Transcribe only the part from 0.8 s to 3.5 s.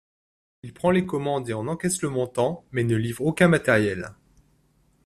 les commandes et en encaisse le montant mais ne livre aucun